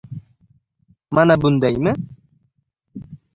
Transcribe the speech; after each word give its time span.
Mana 1.15 1.41
bundaymi? 1.41 1.91